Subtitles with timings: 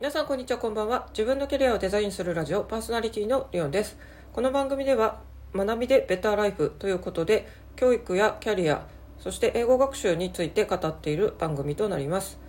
[0.00, 1.06] 皆さんこんにちはこんばんは。
[1.10, 3.96] 自分のキャリアをデザインするラジオパーソナリティのリオンです。
[4.32, 5.20] この番組では
[5.54, 7.46] 学びでベターライフということで
[7.76, 8.88] 教育やキャリア
[9.20, 12.40] そして英語学習について語っている番組となります。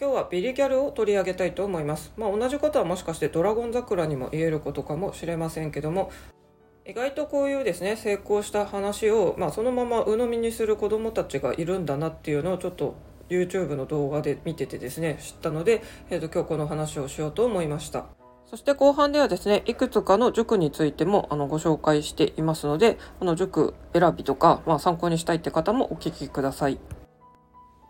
[0.00, 2.12] 今日はビリギャルを取り上げたいと思います。
[2.16, 6.12] まあ、同じことはもしかしてドラゴン桜にも言えることかもしれませんけども
[6.86, 12.94] 意外とこういうですね成功した話を、まあ、そのまま鵜呑みにする子どもたちがいるんだなっていうのをちょっと
[13.28, 18.06] YouTube の動画で見ててですね知ったので、えー、と今日この話をしようと思いました。
[18.50, 26.78] そして後半ではですねいくつかの塾についてもあのご紹介していますのでこの塾選びとか、まあ、参考にしたいって方もお聞きください。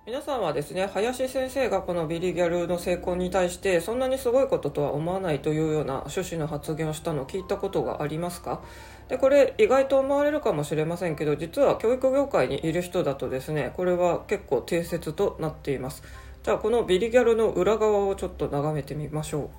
[0.08, 8.62] 皆さんはですね林先生がこのビリギャルの成功に対してそんなにすごいこととは思わないというような趣旨の発言をしたのを聞いたことがありますか？
[9.08, 16.02] でこれ意外と思われるかもしれませんけど実は教育業界にいる人だとですねこれは結構定説となっています。
[16.42, 19.50] じゃあこのビリギャルの裏側をちょっと眺めてみましょ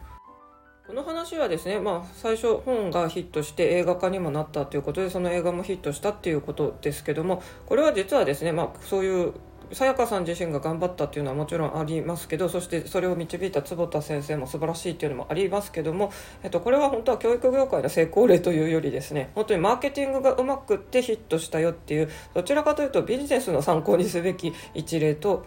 [0.88, 0.88] う。
[0.88, 9.34] この話はですね、まあ、最初本がヒットして映画化にもなったということでその映画もヒットしたっていうことですけどもこれは実はですね、まあ、そういう
[9.72, 16.12] さやかさん自身が頑張ったっていうのはもちろんありますけどそしてそれを導いた坪田先生も素晴らしいっていうのもありますけども、
[16.44, 25.46] えっと、これは本当は教育業界の成功例というよりですね本当にマーケティングがうまくってヒットしたよっていうどちらかというとビジネスの参考にすべき一例と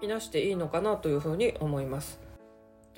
[0.00, 2.27] みなしていいのかなというふうに思います。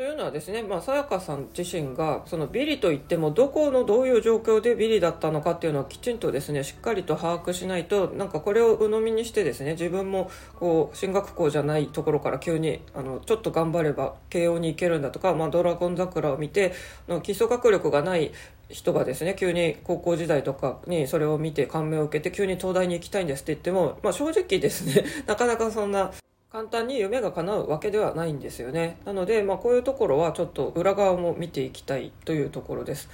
[0.01, 16.73] というのはですね、まあ、さやかさん自身がそのビリといってもどこのどういう状況でビリだったのかっていうのをきちんとですねしっかりと把握しないとなんかこれを鵜呑みにしてですね自分もこう進学校じゃないところから急にあのちょっと頑張れば慶応に行けるんだとか、まあ、ドラゴン桜を見て
[17.07, 18.33] の基礎学力がない
[18.71, 26.11] 人がですね急に高校時代とかにそれを見て感銘を受けて急に東大に行きたいんですって言っても、まあ、正直ですね なかなかそんな
[26.51, 28.99] 簡単に夢が叶うわけではないんですよね。
[29.05, 33.09] なので、まあ、こういうところはちょっと裏側も見ていきたいというところです。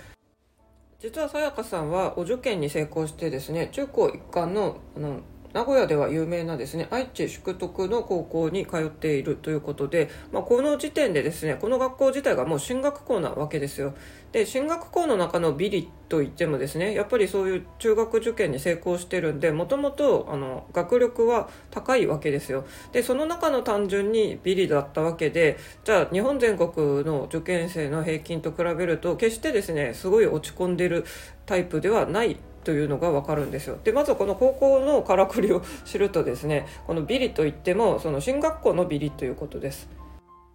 [0.98, 5.20] 実はさやかさんはお受験に成功してですね中高一貫のあの
[5.56, 13.94] 名古屋では有名なですね愛知淑徳の高校に通っているということで、まあ、この時点でですねこの学校自体がもう進学校なわけですよ。
[14.32, 20.28] で進学校の中のビリといってもですねやっぱりそういう中学受験に成功してるんでもともと
[20.74, 22.66] 学力は高いわけですよ。
[22.92, 31.06] でその中の単純にビリだったわけでじゃあ日本全国の受験生の平均と比べると決してですねすごい落ち込んでる
[31.46, 33.78] タイプではないというのが分かるんですよ。
[33.84, 39.88] でまずこの高校のからくりを知るとですねこのビリといってもその進学校のビリということです。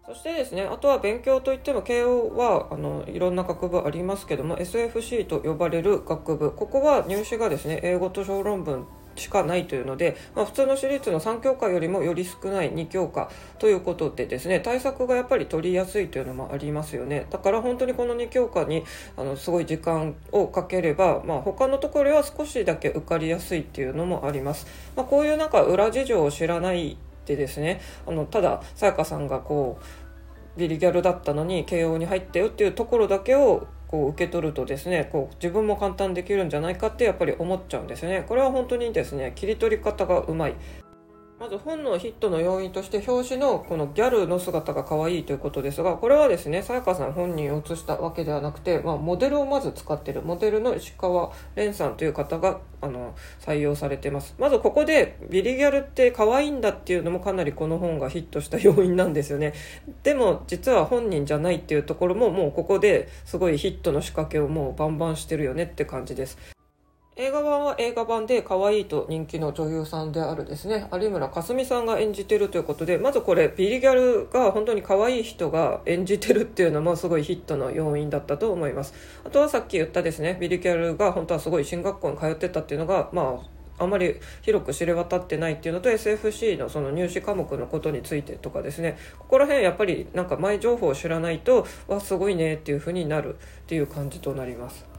[0.05, 6.51] そしてですねあとは勉強といっても慶応はあのいろんな学部ありますけども SFC と呼ばれる学部。
[6.51, 8.85] ここは入試がですね英語と小論文
[9.15, 13.29] しかないというので、まあ、普通の私立の3教科よりもより少ない2教科
[13.59, 17.27] ということでですね対策がやっぱり取りやすいというのもありますよね。
[17.29, 18.83] だから本当にこの2教科に
[19.17, 38.23] あのすごい時間をかければ、まあ、他のところは少しだけ受かりやすいっていうのもあります、まあ、こういうなんか裏事情を知らないでですねあのたださやかさんがこうビリギャルだったのに慶応に入ったよっていうところだけをこう受け取るとですねこう自分も簡単できるんじゃないかってやっぱり思っちゃうんですよね。
[38.27, 40.53] これは本当にですね切り取り方がうまい。
[41.41, 50.21] まず本のヒットの要因として表紙のこのギャルの姿が可愛いということですがこれはですねさやかさん本人を写したわけではなくて、まあ、モデルをまず使ってる。
[50.21, 54.35] モデルの石川蓮さんという方があの採用されてます。
[54.37, 59.53] まずここでビリギャルって可愛いんだっていうのもかなりこの本がヒットした要因なんですよね。
[60.03, 66.60] でも実は本人じゃないっていうところももうここですごいヒットの仕掛けをもうバンバンしてるよねって感じです。
[67.17, 70.87] 映画版は映画版で可愛いと人気の女優さんであるですね。
[70.93, 78.93] 有村架純さんが演じてるということでまずこれビリギャルが本当に可愛い人が演じてるっていうのもすごいヒットの要因だったと思います。
[79.25, 83.41] あとはさっき言ったですねビリギャルが本当はすごい進学校に通ってたっていうのがま
[83.77, 88.97] ああまり広く知れ渡ってないっていうのと SFC のその入試科目のことについてとかですね。
[89.19, 93.37] ここら辺やっぱりなんか前情報を知らないとわすごいねっていう風になるっ
[93.67, 94.90] ていう感じとなります。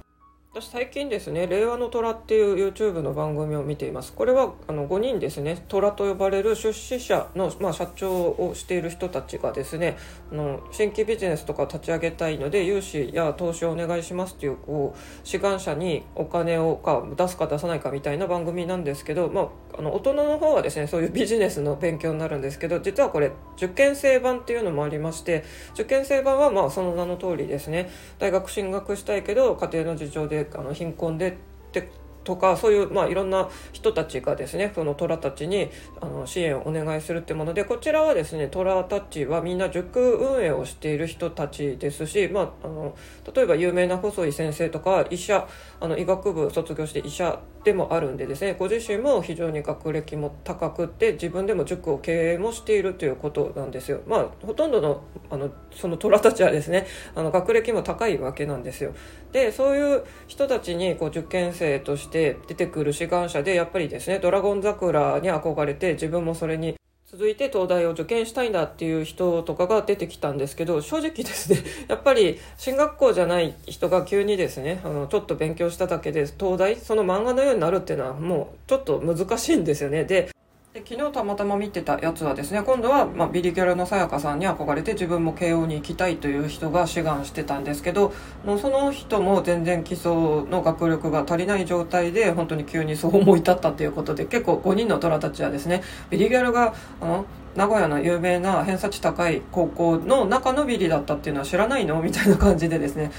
[0.54, 4.12] 私最近ですね「令和の虎」っていう YouTube の番組を見ています。
[4.12, 9.96] これはあの5人ですね虎と呼ばれる出資者の、まあ、社長をしている人たちがですね
[10.30, 27.88] あの新規ビジネスとか立ち上げたいので融資や投資をお願いしますっていうこう志願者にお金をか出すか出さないかみたいな番組なんですけど、まあ、あの大人の方はですねそういうビジネスの勉強になるんですけど実はこれ受験生版っていうのもありまして受験生版はまあその名の通りですね
[28.18, 31.34] 大学進学したいけど家庭の事情であの貧困でっ
[31.72, 31.88] て
[32.24, 35.70] とかそういう、まあ、いろんな人たちがですねその虎たちに
[36.00, 42.94] あの支援をお願いするってものでこちらはですね虎たちはみんな塾運営をしている人たちですし、まあ、あの
[43.34, 45.48] 例えば有名な細井先生とか医者
[45.80, 54.00] あの医学部卒業して医者でもあるんでですねご自身も非常に学歴も高くって自分でも塾を経営もしているということなんですよ。
[54.06, 58.94] まあ、ほとんどのあのその虎たちはですねあの学歴も高いわけなんですよ。
[59.32, 66.74] でそういう人たちにこう受験生として出てくる志願者でやっぱりですね「ドラゴン桜」に憧れて自分もそれに
[67.12, 80.04] 続いて東大を受験したいんだっていう人とかが出てきたんですけど正直ですね やっぱり進学校じゃない人が急にですねあのちょっと勉強しただけで東大その漫画のようになるっていうのはもうちょっと難しいんですよね。
[80.04, 80.31] で
[80.72, 88.14] で昨日たまたま見てたやつはですね今度は、まあ、ビリギャルのさやかさんに憧れて自分も慶応に行きたいという人が志願してたんですけど
[88.46, 102.00] もうその人も全然基礎の学力が足りない状態で本当に急にそう思い立ったということで結構5人の虎たちはですねビリギャルがあの名古屋の有名な偏差値高い高校の中のビリだったっていうのは知らないの？
[102.00, 103.10] みたいな感じでですね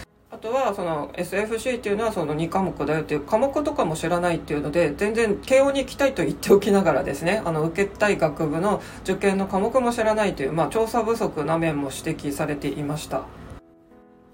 [0.43, 13.23] とはその SFC っていうのはその2科目だよっていう科目とかも知らないっていうので全然慶応に行きたいと言っておきながらですねあの受けたい学部の受験の科目も知らないという、まあ、調査不足な面も指摘されていました。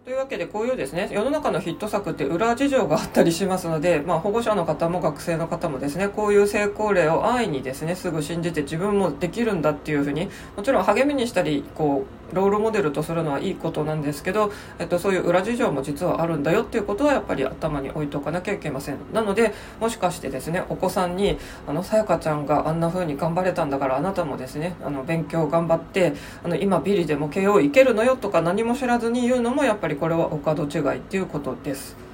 [0.03, 10.27] というわけでこういうですね世の中のヒット作って裏事情があったりしますので、まあ、保護者の方も学生の方もですねこういう成功例を安易にですねすぐ信じて自分もできるんだっていうふうに
[10.57, 18.97] もちろん励みにしたりこうロールモデルとするのはいいことなんですけど、えっと、そういう裏事情も実はあるんだよっていうことはやっぱり頭に置いとかなきゃいけません。
[19.13, 21.37] なのでもしかしてですねお子さんに
[21.67, 32.08] あのさやかちゃんがあんな風に頑張れたんだからあなたもですねあの勉強頑張ってあの今ビリでも慶応いけるのよとか何も知らずに言うのもやっぱりこれはお門違いっていうことです。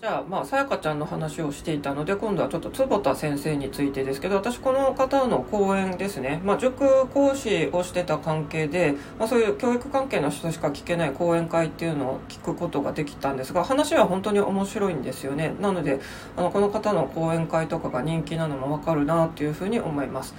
[0.00, 15.54] じゃあまあさやかちゃんの話をしていたので今度はちょっと坪田先生についてですけど私この方の講演ですね、まあ、塾講師をしてた関係で、まあ、そういう教育関係の人しか聞けない講演会っていうのを聞くことができたんですが話は本当に面白いんですよね。
[15.60, 16.00] なので
[16.34, 20.34] あのこの方の講演会とかが人気なのも分かるなっていうふうに思います。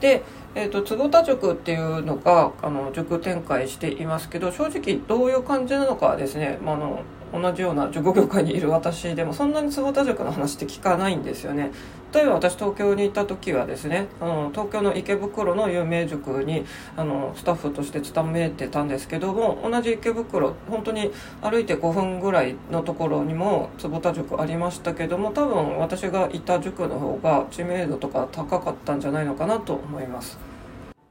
[0.00, 7.02] でえーと、坪田塾っていうのがあの塾展開していますけど正直どういう感じなのかはですね、まあ、あの
[7.32, 11.72] 同じような塾業界にいる私でもそんなに坪田塾の話って聞かないんですよね
[12.12, 21.10] 例えば私東京にいた時はですねあの東京の池袋の有名塾にあのスタッフとして勤めてたんですけども同じ池袋本当に
[21.40, 30.38] 歩いて5分ぐらいのところにも坪田塾ありましたけども多分私がいた塾の方が知名度とか高かったんじゃないのかなと思います。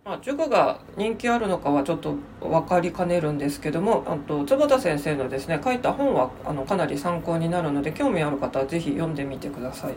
[0.04, 9.94] まあ、塾が人気あるのかはちょっと分かりかねるんですけどもあと坪田先生のですね書いた本はあのかなり参考になるので興味ある方は是非読んでみてください。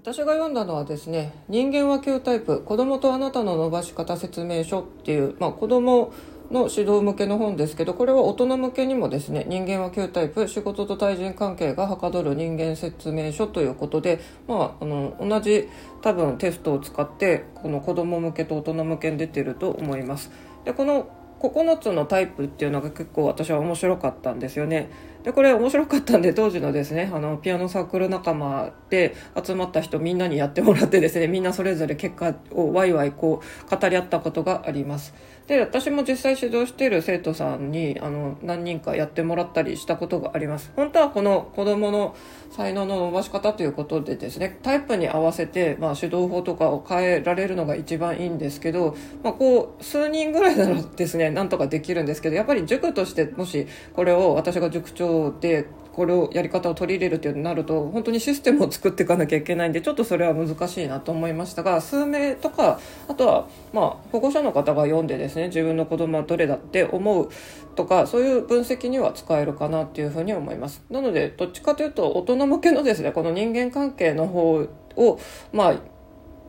[0.00, 6.12] 私が読んだのはですね「人間は9タイプ子供とあなたの伸ばし方説明書」っていう、まあ、子供
[6.50, 15.68] の指導向けの本ですけどこれは大人向けにもですね人間は9タイプ仕事と対人関係がはかどる人間説明書ということで、まあ、あの同じ
[16.00, 20.30] 多分テストを使ってこの子供向けと大人向けに出てると思います。
[20.64, 21.08] でこの
[21.40, 24.90] 9つのタイプっていうのが結構私は面白かったんですよね。
[25.28, 29.14] でこれ面白かったんで当時のですねあのピアノサークル仲間で
[29.44, 35.12] 集まった人みんなにやってもらってですねみんなそれぞれ結果をワイワイこう語り合ったことがあります。
[35.48, 42.14] で私も実際指導している生徒さんにあの何人かやってもらったりしたことがあります本当はこの子どもの
[42.50, 55.66] 才能の伸ばし方ということでですねタイプに合わせて、まあ、指導法とかを変えられるのが一番いいんですけど、まあ、こう数人ぐらいならですねなんとかできるんですけどやっぱり塾としてもしこれを私が塾長で
[55.98, 67.30] これをやり方を取り入れるってなると本当にシステムを作っていかなきゃいけないんでちょっとそれは難しいなと思いましたが数名とかあとはまあ保護者の方が読んでですね自分の子供はどれだって思う
[67.74, 75.18] とかそういう分析には使えるかなっていうふうに思いますなのでどっちかというと大人向けのですねこの人間関係の方を
[75.52, 75.74] まあ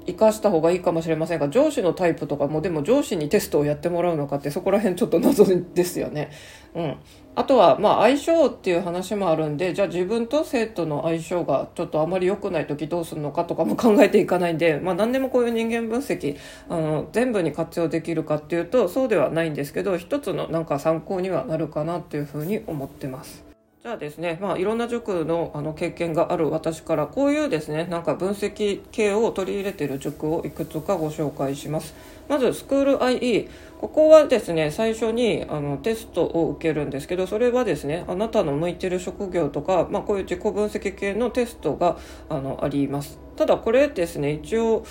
[0.06, 6.32] 生かした方がいいかもしれませんが上司のタイプとかもでも上司にテストをやってもらうのかってそこら辺ちょっと謎ですよね。
[6.74, 6.98] うん、
[7.36, 23.49] あとはまあ相性っていう話もあるんでじゃあ自分と生徒の相性がちょっとあまり良くない時どうするのかとかも考えていかないんで、まあ、何でもこういう人間分析あの全部に活用できるかっていうとそうではないんですけど一つのなんか参考にはなるかなっていうふうに思ってます。
[23.82, 31.96] じゃあですね、まあ、いろんな塾のあの経験がある私からこういうですねなんか分析系を取り入れている塾をいくつかご紹介します。
[32.28, 33.48] まずスクール IE
[33.80, 43.18] ここはですね最初にあのテストを受けるんですけどそれはですねあなたの向いてる職業とか、まあ、こういう自己分析系のテストがあのあります。
[43.38, 44.84] ただこれですね一応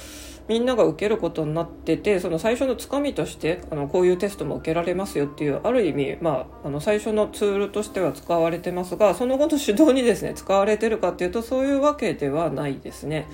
[0.48, 13.28] みんなが受けることになっててその最初のつかみとしてあのこういうテストも受けられますよっていうある意味、まあ、あの最初のツールとしては使われてますがその後の指導にですね使われてるかっていうとそういうわけではないですね。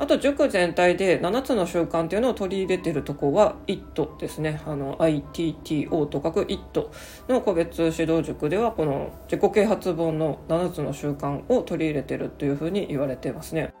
[0.00, 4.62] あと塾全体で7つの習慣っていうのを取り入れてるとこは IT ですね。
[4.64, 6.88] あの ITTO と書く IT
[7.28, 13.74] の個別指導塾ではこの自己啓発本の7つの習慣を取り入れてるというふうに言われてますね。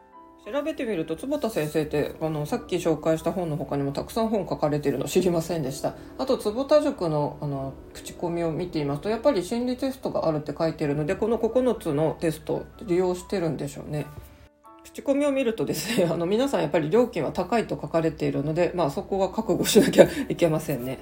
[0.50, 5.94] 調べてみると坪田先生ってあのさっき紹介した本の他にもたくさん本書かれてるの知りませんでした。
[6.16, 14.06] あと坪田塾のあの口コミを見ていますとやっぱり心理テストがあるって書いてるのでこの9つのテスト利用してるんでしょうね。
[14.84, 20.98] 口コミを見るとですね あの皆さんやっぱり料金は高いと書かれているので、まあ、そこは覚悟しなきゃいけませんね。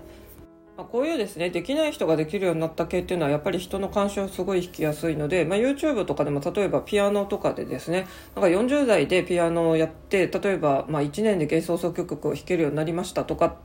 [0.76, 13.56] まあ、こういうですねできない人ができるようになった系っていうのはやっぱり人の関心をすごい引きやすいので、まあ、YouTube とかでも例えばピアノとかでですねなんか40代でピアノをやって例えばまあ1年で幻想奏曲を弾けるようになりましたとか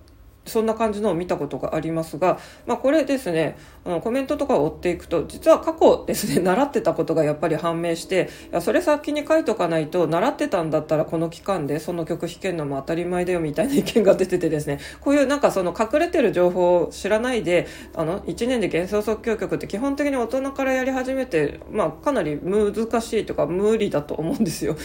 [0.46, 24.76] そんな感じのを見たことがありますが、まあ、これですねあのコメントとかを追っていくと実は過去ですね 習ってたことがやっぱり判明していやそれ先に書いとかないと習ってたんだったらこの期間でその曲弾けるのも当たり前だよみたいな意見が出ててですねこういうなんかその隠れてる情報を知らないであの1年で幻想即興曲って基本的に大人からやり始めて、まあ、かなり難しいとか無理だと思うんですよ。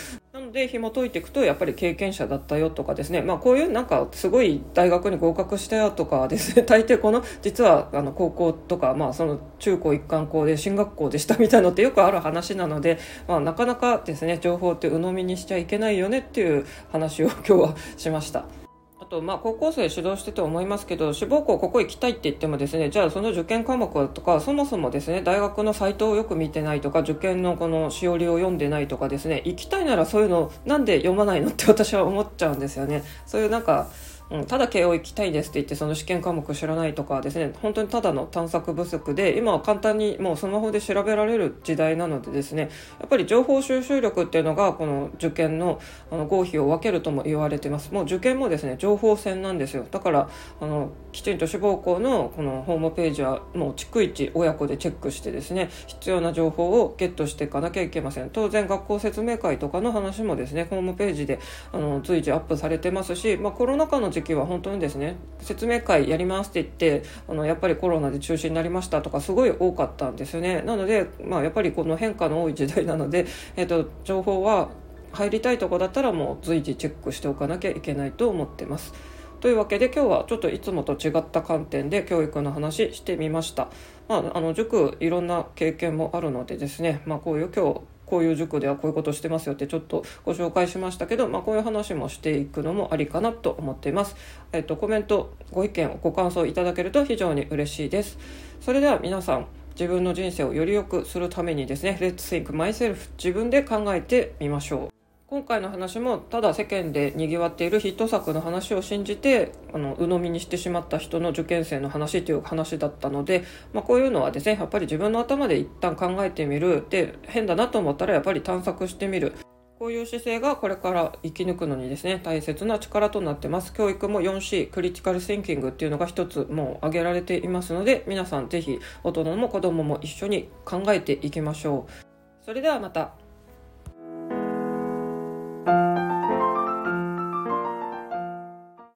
[0.57, 12.99] で紐解いていくとやっぱり経験者だったよとかですね、まあ、こういうなんかすごい大学に合格したよとかですね 大抵この実はあの高校とか、まあ、その中高一貫校で進学校でしたみたいのってよくある話なので、
[13.29, 18.66] まあ、なかなかですね情報って鵜呑みにしちゃいけないよねっていう話を今日はしました。
[18.99, 33.05] あと、まあ、高校生指導してて思いますけど、志望校ここ行きたいって言ってもですね、じゃあその受験科目とか、そもそもですね、大学のサイトをよく見てないとか、受験のこのしおりを読んでないとかですね、行きたいならそういうの、なんで読まないのって私は思っちゃうんですよね。
[33.27, 33.91] そういうなんか、
[34.31, 37.53] うん、ただ慶応行きたいですって言ってその試験科目知らないとかですね。
[37.63, 42.71] 本当にただの探索不足で今は簡単にもうスマホで調べられる時代なのでですね。
[42.99, 45.81] やっぱり情報収集力っていうのがこの受験の
[46.11, 47.93] あの合否を分けるとも言われてます。
[47.93, 49.87] もう受験もですね情報戦なんですよ。
[49.91, 50.29] だから
[50.61, 58.31] あのきちんと志望校のこのホームページはもう逐一親子でチェックしてですね必要な情報をゲットしていかなきゃいけません。
[58.31, 61.39] 当然学校説明会とかの話もですねホームページで
[61.73, 74.71] あの随時アップされてますし、まあ、コロナ禍の時期は本当にですね説明会やりますって言ってあのやっぱりコロナで中止になりましたとかすごい多かったんですよねなので、まあ、やっぱりこの変化の多い時代なので、 えーと、情報は
[75.13, 78.95] 入りたいとこだったらもう随時チェックしておかなきゃいけないと思ってます。
[79.41, 83.69] というわけで今日はちょっといつもと違った観点で教育の話してみました。
[84.09, 94.17] まあ、あの塾いろんな経験もあるのでですね、まあ、こういう今日こういう塾ではこういうことしてますよってちょっとご紹介しましたけど、まあ、こういう話もしていくのもありかなと思っています。
[94.53, 98.19] えっと、コメント、ご意見、ご感想いただけると非常に嬉しいです。
[98.61, 99.47] それでは皆さん、
[99.79, 104.96] 自分の人生をより良くするためにですね、Let's think myself 自分で考えてみましょう。
[105.29, 113.43] 今回の話もただ世間でにぎわっているヒット作の話を信じてあの鵜呑みにしてしまった人の受験生の話という話だったので、
[113.73, 116.85] まあ、こういうのはですねやっぱり自分の頭で一旦考えてみる。
[116.91, 119.33] で変だなと思ったらやっぱり探索してみる。
[119.81, 123.73] こういう姿勢がこれから生き抜くのにですね大切な力となってます。
[123.73, 132.45] 教育も 4C クリティカルシンキングっていうのが一つもう挙げられていますので皆さんぜひ大人も子供も一緒に考えていきましょう。
[132.45, 133.26] それではまた。